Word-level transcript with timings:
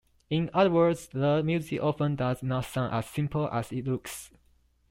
In 0.31 0.49
other 0.51 0.71
words, 0.71 1.09
the 1.09 1.43
music 1.43 1.79
often 1.79 2.15
does 2.15 2.41
not 2.41 2.65
sound 2.65 2.91
as 2.91 3.05
simple 3.05 3.47
as 3.51 3.71
it 3.71 3.85
looks. 3.85 4.31